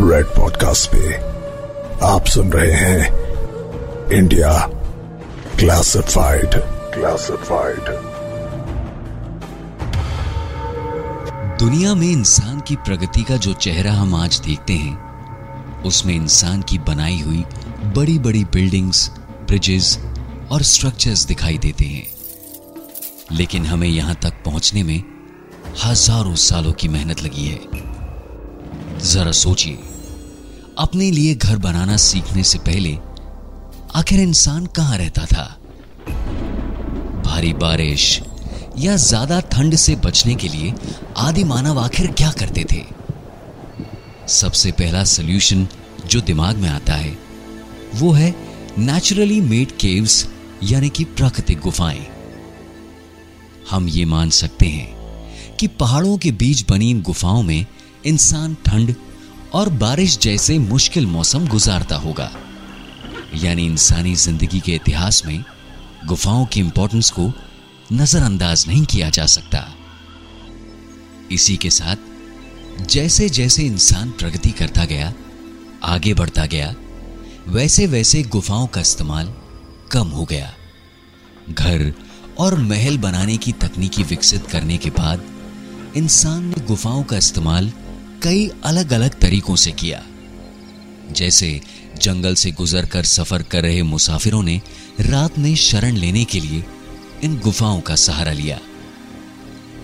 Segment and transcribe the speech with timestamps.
[0.00, 1.14] Red podcast पे
[2.06, 2.98] आप सुन रहे हैं
[4.12, 4.52] इंडिया
[5.58, 6.50] क्लासिफाइड
[6.94, 7.88] क्लासिफाइड
[11.58, 16.78] दुनिया में इंसान की प्रगति का जो चेहरा हम आज देखते हैं, उसमें इंसान की
[16.78, 17.44] बनाई हुई
[17.96, 19.10] बड़ी बड़ी बिल्डिंग्स
[19.46, 19.98] ब्रिजेस
[20.50, 22.06] और स्ट्रक्चर्स दिखाई देते हैं।
[23.32, 25.02] लेकिन हमें यहाँ तक पहुँचने में
[25.84, 27.88] हज़ारों सालों की मेहनत लगी है।
[28.98, 29.78] जरा सोचिए।
[30.78, 32.94] अपने लिए घर बनाना सीखने से पहले
[33.94, 35.44] आखिर इंसान कहाँ रहता था?
[37.24, 38.20] भारी बारिश
[38.78, 40.72] या ज़्यादा ठंड से बचने के लिए
[41.16, 42.84] आदि मानव आखिर क्या करते थे?
[44.28, 45.66] सबसे पहला सोल्यूशन
[46.06, 47.18] जो दिमाग में आता है,
[47.94, 48.34] वो है
[48.78, 50.26] नेचुरली मेड केव्स
[50.62, 52.06] यानी कि प्राकृतिक गुफाएँ।
[53.70, 57.66] हम ये मान सकते हैं कि पहाड़ों के बीच बनी गुफाओं में
[58.06, 58.94] इंसान ठंड
[59.54, 62.30] और बारिश जैसे मुश्किल मौसम गुजारता होगा।
[63.34, 65.44] यानी इंसानी ज़िंदगी के इतिहास में
[66.06, 67.32] गुफाओं की इंपॉर्टेंस को
[67.92, 69.66] नजरअंदाज नहीं किया जा सकता।
[71.32, 75.12] इसी के साथ जैसे जैसे इंसान प्रगति करता गया,
[75.84, 76.74] आगे बढ़ता गया
[77.48, 79.32] वैसे वैसे गुफाओं का इस्तेमाल
[79.92, 80.52] कम हो गया।
[81.50, 81.92] घर
[82.38, 85.22] और महल बनाने की तकनीकी विकसित करने के बाद
[85.96, 87.72] इंसान ने गुफाओं का इस्तेमाल
[88.22, 90.02] कई अलग अलग तरीकों से किया।
[91.12, 91.60] जैसे
[92.02, 94.60] जंगल से गुजरकर सफ़र कर रहे मुसाफिरों ने
[95.00, 96.64] रात में शरण लेने के लिए
[97.22, 98.58] इन गुफाओं का सहारा लिया।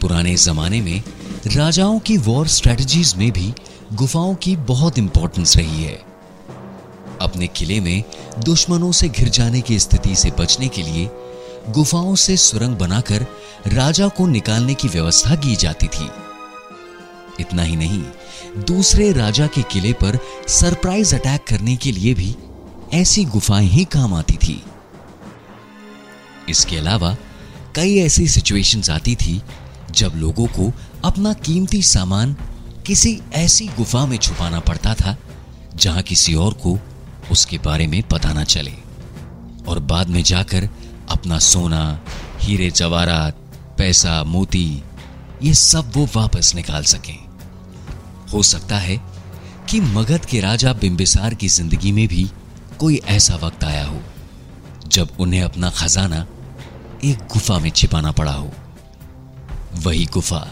[0.00, 1.02] पुराने जमाने में
[1.46, 3.52] राजाओं की वॉर स्ट्रेटजीज में भी
[3.92, 6.02] गुफाओं की बहुत इंपॉर्टेंस रही है।
[7.20, 8.04] अपने किले में
[8.38, 11.10] दुश्मनों से घिर जाने की स्थिति से बचने के लिए
[11.68, 13.26] गुफाओं से सुरंग बनाकर
[13.66, 16.10] राजा को निकालने की व्यवस्था की जाती थी।
[17.40, 18.02] इतना ही नहीं,
[18.58, 22.34] दूसरे राजा के किले पर सरप्राइज़ अटैक करने के लिए भी
[22.94, 24.62] ऐसी गुफाएँ ही काम आती थी।
[26.48, 27.16] इसके अलावा
[27.76, 29.42] कई ऐसी सिचुएशंस आती थी
[29.90, 30.72] जब लोगों को
[31.04, 32.36] अपना कीमती सामान
[32.86, 35.16] किसी ऐसी गुफा में छुपाना पड़ता था,
[35.76, 36.78] जहाँ किसी और को
[37.32, 38.74] उसके बारे में पता ना चले
[39.68, 40.68] और बाद में जाकर
[41.10, 42.00] अपना सोना,
[42.40, 43.36] हीरे जवाहरात,
[43.78, 44.82] पैसा, मोती,
[45.42, 47.29] ये सब वो वापस निकाल सकें।
[48.32, 48.96] हो सकता है
[49.70, 52.28] कि मगध के राजा बिंबिसार की ज़िंदगी में भी
[52.78, 54.00] कोई ऐसा वक्त आया हो,
[54.86, 56.26] जब उन्हें अपना खजाना
[57.04, 58.50] एक गुफा में छिपाना पड़ा हो।
[59.76, 60.46] वही गुफा,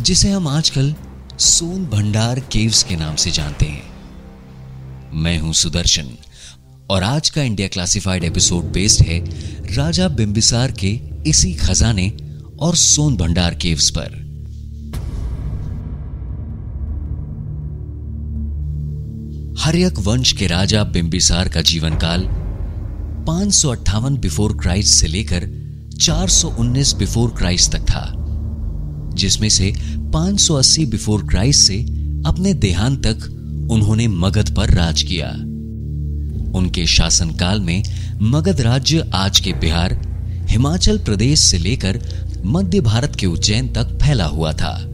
[0.00, 0.94] जिसे हम आजकल
[1.38, 3.92] सोन भंडार केव्स के नाम से जानते हैं।
[5.14, 6.16] मैं हूँ सुदर्शन,
[6.90, 9.18] और आज का इंडिया क्लासिफाइड एपिसोड बेस्ड है
[9.76, 12.08] राजा बिंबिसार के इसी खजाने
[12.60, 14.23] और सोन भंडार केव्स पर।
[19.64, 22.26] हर्यक वंश के राजा बिंबिसार का जीवन काल
[23.28, 23.66] पाँच
[24.20, 25.46] बिफोर क्राइस्ट से लेकर
[26.00, 28.14] 419 बिफोर क्राइस्ट तक था,
[29.14, 29.72] जिसमें से
[30.12, 31.80] 580 बिफोर क्राइस्ट से
[32.26, 33.24] अपने देहांत तक
[33.70, 35.28] उन्होंने मगध पर राज किया।
[36.58, 37.82] उनके शासनकाल में
[38.20, 40.00] मगध राज्य आज के बिहार,
[40.50, 42.00] हिमाचल प्रदेश से लेकर
[42.46, 44.90] मध्य भारत के उज्जैन तक फैला हुआ था।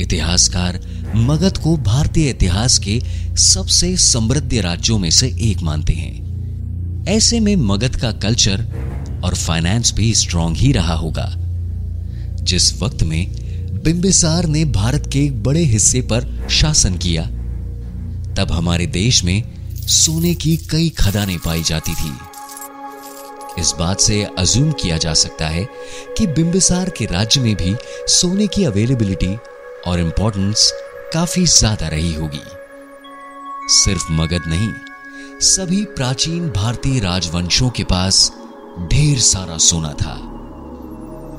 [0.00, 0.80] इतिहासकार
[1.16, 3.00] मगध को भारतीय इतिहास के
[3.36, 8.66] सबसे समृद्ध राज्यों में से एक मानते हैं। ऐसे में मगध का कल्चर
[9.24, 11.34] और फाइनेंस भी स्ट्रांग ही रहा होगा।
[12.42, 13.32] जिस वक्त में
[13.82, 17.22] बिंबिसार ने भारत के एक बड़े हिस्से पर शासन किया,
[18.34, 19.42] तब हमारे देश में
[19.74, 22.12] सोने की कई खदानें पाई जाती थी।
[23.58, 25.66] इस बात से अजूम किया जा सकता है
[26.18, 27.74] कि बिंबिसार के राज्य में भी
[28.08, 29.38] सोने की अवेलेबिलिटी
[29.86, 30.72] और इंपॉर्टेंस
[31.12, 32.40] काफ़ी ज़्यादा रही होगी।
[33.68, 34.72] सिर्फ़ मगध नहीं,
[35.40, 38.32] सभी प्राचीन भारतीय राजवंशों के पास
[38.88, 40.14] ढेर सारा सोना था।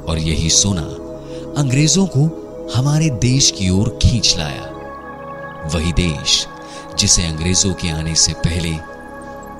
[0.09, 0.81] और यही सोना
[1.61, 2.25] अंग्रेज़ों को
[2.75, 4.65] हमारे देश की ओर खींच लाया।
[5.73, 6.47] वही देश
[6.97, 8.75] जिसे अंग्रेज़ों के आने से पहले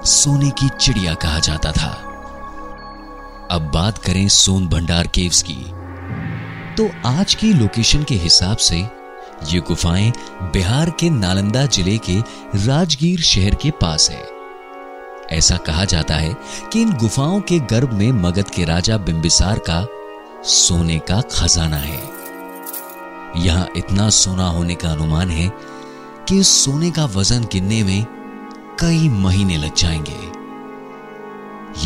[0.08, 1.92] सोने की चिड़िया कहा जाता था।
[3.52, 5.64] अब बात करें सोन भंडार केव्स की।
[6.76, 8.97] तो आज की लोकेशन के हिसाब से
[9.46, 12.20] ये गुफाएँ बिहार के नालंदा ज़िले के
[12.56, 14.30] राजगीर शहर के पास है।
[15.38, 16.36] ऐसा कहा जाता है
[16.74, 19.88] कि इन गुफाओं के गर्भ में मगध के राजा बिंबिसार का
[20.44, 22.02] सोने का खजाना है।
[23.46, 25.52] यहाँ इतना सोना होने का अनुमान है
[26.30, 28.06] कि इस सोने का वज़न गिनने में
[28.80, 30.38] कई महीने लग जाएँगे।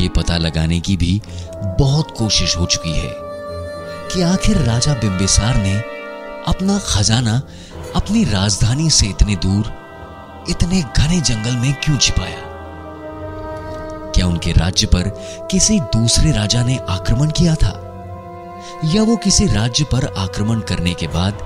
[0.01, 1.21] ये पता लगाने की भी
[1.80, 3.13] बहुत कोशिश हो चुकी है
[4.09, 6.00] कि आखिर राजा बिंबिसार ने
[6.47, 7.41] अपना खजाना
[7.95, 9.73] अपनी राजधानी से इतने दूर,
[10.49, 12.39] इतने घने जंगल में क्यों छिपाया?
[14.15, 15.03] क्या उनके राज्य पर
[15.51, 17.77] किसी दूसरे राजा ने आक्रमण किया था?
[18.95, 21.38] या वो किसी राज्य पर आक्रमण करने के बाद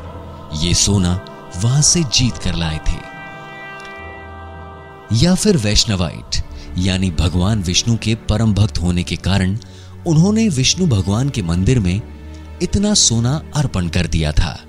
[0.63, 1.25] ये सोना
[1.57, 3.15] वहाँ से जीत कर लाए थे?
[5.25, 6.43] या फिर वैष्णवाइट,
[6.77, 9.57] यानी भगवान विष्णु के परम भक्त होने के कारण
[10.07, 12.01] उन्होंने विष्णु भगवान के मंदिर में
[12.61, 14.64] इतना सोना अर्पण कर दिया था?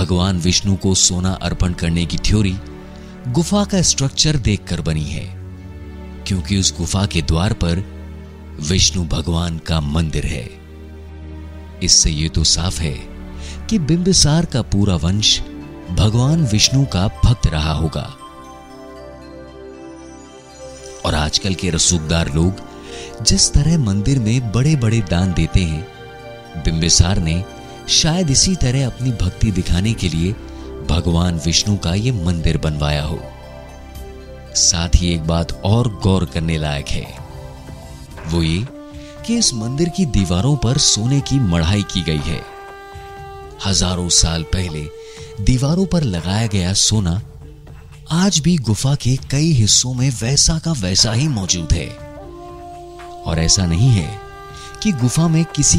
[0.00, 2.54] भगवान विष्णु को सोना अर्पण करने की थ्योरी
[3.28, 5.24] गुफा का स्ट्रक्चर देखकर बनी है,
[6.26, 7.82] क्योंकि उस गुफा के द्वार पर
[8.60, 10.48] विष्णु भगवान का मंदिर है।
[11.82, 12.94] इससे यह तो साफ़ है
[13.70, 15.38] कि बिंबिसार का पूरा वंश
[15.90, 18.08] भगवान विष्णु का भक्त रहा होगा।
[21.04, 22.68] और आजकल के रसूखदार लोग
[23.22, 25.86] जिस तरह मंदिर में बड़े बड़े दान देते हैं,
[26.64, 27.42] बिंबिसार ने
[27.88, 30.32] शायद इसी तरह अपनी भक्ति दिखाने के लिए
[30.88, 33.18] भगवान विष्णु का यह मंदिर बनवाया हो।
[34.54, 37.06] साथ ही एक बात और गौर करने लायक है।
[38.28, 38.66] वो ये
[39.26, 42.40] कि इस मंदिर की दीवारों पर सोने की मढ़ाई की गई है।
[43.66, 44.86] हज़ारों साल पहले
[45.40, 47.20] दीवारों पर लगाया गया सोना
[48.12, 51.88] आज भी गुफा के कई हिस्सों में वैसा का वैसा ही मौजूद है।
[53.22, 54.10] और ऐसा नहीं है
[54.82, 55.78] कि गुफा में किसी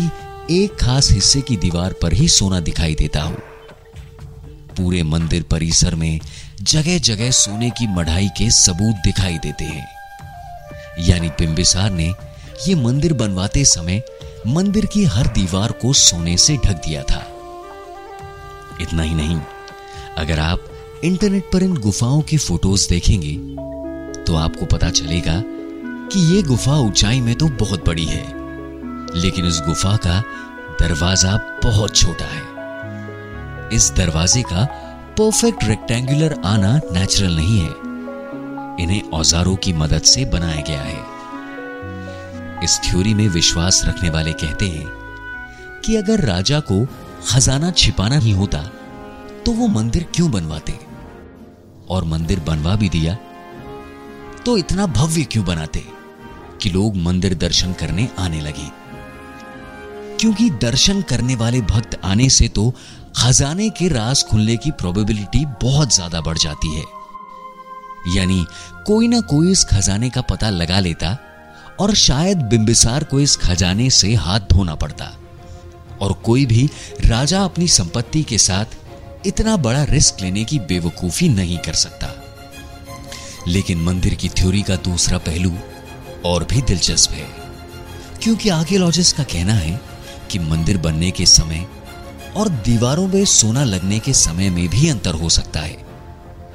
[0.51, 3.35] एक खास हिस्से की दीवार पर ही सोना दिखाई देता हो।
[4.77, 6.19] पूरे मंदिर परिसर में
[6.61, 9.87] जगह जगह सोने की मढ़ाई के सबूत दिखाई देते हैं।
[10.99, 12.07] यानी बिंबिसार ने
[12.67, 14.01] यह मंदिर बनवाते समय
[14.47, 17.23] मंदिर की हर दीवार को सोने से ढक दिया था।
[18.81, 19.39] इतना ही नहीं,
[20.17, 20.65] अगर आप
[21.03, 23.33] इंटरनेट पर इन गुफाओं की फ़ोटोज़ देखेंगे
[24.23, 28.40] तो आपको पता चलेगा कि यह गुफा ऊंचाई में तो बहुत बड़ी है।
[29.15, 30.19] लेकिन उस गुफा का
[30.81, 34.65] दरवाज़ा बहुत छोटा है। इस दरवाजे का
[35.17, 37.73] परफेक्ट रेक्टेंगुलर आना नेचुरल नहीं है।
[38.79, 40.99] इन्हें औजारों की मदद से बनाया गया है।
[42.63, 44.87] इस थ्योरी में विश्वास रखने वाले कहते हैं
[45.85, 46.85] कि अगर राजा को
[47.27, 48.63] खजाना छिपाना ही होता
[49.45, 50.79] तो वो मंदिर क्यों बनवाते?
[51.89, 53.17] और मंदिर बनवा भी दिया
[54.45, 55.83] तो इतना भव्य क्यों बनाते
[56.61, 58.69] कि लोग मंदिर दर्शन करने आने लगे?
[60.21, 62.69] क्योंकि दर्शन करने वाले भक्त आने से तो
[63.17, 66.83] खजाने के राज खुलने की प्रोबेबिलिटी बहुत ज़्यादा बढ़ जाती है।
[68.15, 68.45] यानी
[68.87, 71.17] कोई ना कोई इस खजाने का पता लगा लेता
[71.79, 75.11] और शायद बिंबिसार को इस खजाने से हाथ धोना पड़ता।
[76.01, 76.69] और कोई भी
[77.05, 82.15] राजा अपनी संपत्ति के साथ इतना बड़ा रिस्क लेने की बेवकूफ़ी नहीं कर सकता।
[83.47, 85.53] लेकिन मंदिर की थ्योरी का दूसरा पहलू
[86.25, 87.27] और भी दिलचस्प है।
[88.23, 89.79] क्योंकि आर्कियोलॉजिस्ट का कहना है
[90.31, 91.65] कि मंदिर बनने के समय
[92.37, 95.77] और दीवारों में सोना लगने के समय में भी अंतर हो सकता है।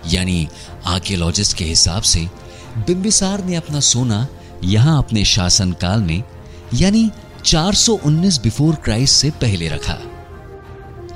[0.06, 0.49] यानी
[0.87, 2.28] आर्कियोलॉजिस्ट के हिसाब से,
[2.78, 4.26] बिंबिसार ने अपना सोना
[4.64, 6.23] यहाँ अपने शासनकाल में,
[6.75, 7.11] यानी
[7.44, 9.99] 419 बिफोर क्राइस्ट से पहले रखा।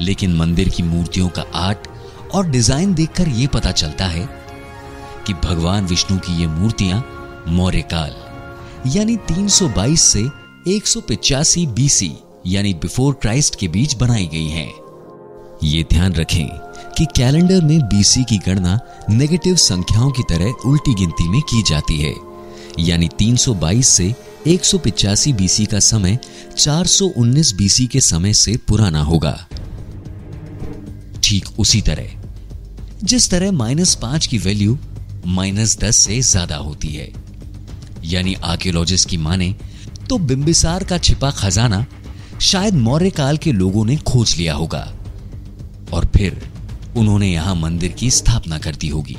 [0.00, 1.88] लेकिन मंदिर की मूर्तियों का आर्ट
[2.34, 4.28] और डिज़ाइन देखकर यह पता चलता है
[5.26, 7.04] कि भगवान विष्णु की ये मूर्तियाँ
[7.48, 8.14] मौर्य काल,
[8.86, 10.28] यानी 322 से
[10.68, 12.12] 185 बीसी
[12.46, 14.72] यानी बिफोर क्राइस्ट के बीच बनाई गई हैं।
[15.64, 16.46] ये ध्यान रखें
[16.98, 18.79] कि कैलेंडर में बीसी की गणना
[19.10, 22.15] नेगेटिव संख्याओं की तरह उल्टी गिनती में की जाती है।
[22.79, 24.15] यानी 322 से
[24.46, 26.19] 185 बीसी का समय
[26.56, 29.36] 419 बीसी के समय से पुराना होगा।
[31.22, 32.19] ठीक उसी तरह।
[33.05, 34.79] जिस तरह माइनस पाँच की वैल्यू
[35.26, 37.12] माइनस दस से ज़्यादा होती है।
[38.05, 39.55] यानी आर्कियोलॉजिस्ट की माने
[40.08, 41.84] तो बिंबिसार का छिपा खजाना
[42.41, 44.93] शायद मौर्य काल के लोगों ने खोज लिया होगा।
[45.93, 46.53] और फिर
[46.97, 49.17] उन्होंने यहाँ मंदिर की स्थापना कर दी होगी।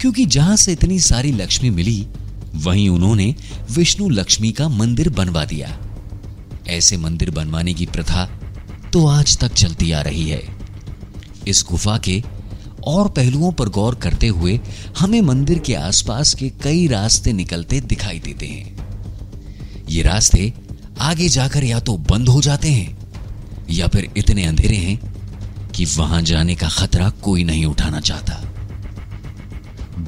[0.00, 2.06] क्योंकि जहाँ से इतनी सारी लक्ष्मी मिली,
[2.54, 3.34] वहीं उन्होंने
[3.70, 5.78] विष्णु लक्ष्मी का मंदिर बनवा दिया।
[6.68, 8.24] ऐसे मंदिर बनवाने की प्रथा
[8.92, 10.42] तो आज तक चलती आ रही है।
[11.48, 12.22] इस गुफा के
[12.84, 14.60] और पहलुओं पर गौर करते हुए
[14.98, 20.52] हमें मंदिर के आसपास के कई रास्ते निकलते दिखाई देते हैं। ये रास्ते
[21.00, 22.98] आगे जाकर या तो बंद हो जाते हैं,
[23.70, 28.42] या फिर इतने अंधेरे हैं कि वहाँ जाने का खतरा कोई नहीं उठाना चाहता।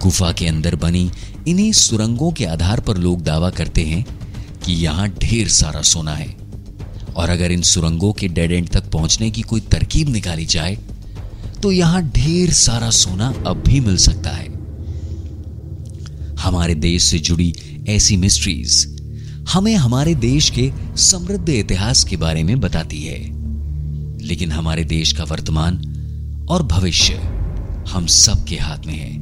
[0.02, 1.10] गुफा के अंदर बनी
[1.48, 4.04] इन्हीं सुरंगों के आधार पर लोग दावा करते हैं
[4.64, 6.34] कि यहाँ ढेर सारा सोना है।
[7.16, 10.76] और अगर इन सुरंगों के डेड एंड तक पहुँचने की कोई तरकीब निकाली जाए
[11.62, 14.46] तो यहाँ ढेर सारा सोना अब भी मिल सकता है।
[16.38, 17.52] हमारे देश से जुड़ी
[17.88, 18.86] ऐसी मिस्ट्रीज
[19.48, 23.42] हमें हमारे देश के समृद्ध इतिहास के बारे में बताती है।
[24.18, 25.76] लेकिन हमारे देश का वर्तमान
[26.50, 27.14] और भविष्य
[27.88, 29.18] हम सबके हाथ में है।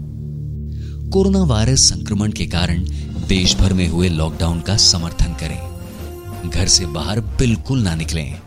[1.10, 2.84] कोरोना वायरस संक्रमण के कारण
[3.28, 8.38] देश भर में हुए लॉकडाउन का समर्थन करें। घर से बाहर बिल्कुल ना निकलें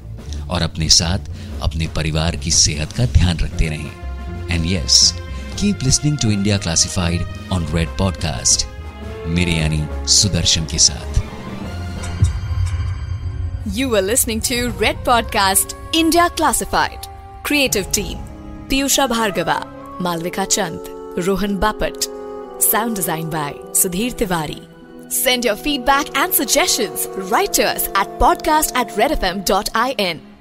[0.47, 1.19] और अपने साथ
[1.61, 3.91] अपने परिवार की सेहत का ध्यान रखते रहें।
[4.49, 5.13] And yes
[5.59, 8.65] keep listening to India classified on red podcast
[9.27, 11.22] मेरे यानी सुदर्शन के साथ।
[13.71, 17.07] You are listening to Red Podcast India Classified.
[17.43, 18.17] Creative Team
[18.67, 19.65] Piyusha Bhargava,
[19.99, 20.79] Malvika Chand,
[21.25, 22.61] Rohan Bapat.
[22.61, 24.67] Sound design by Sudhir Tiwari.
[25.09, 30.32] Send your feedback and suggestions right to us at podcast at redfm.in.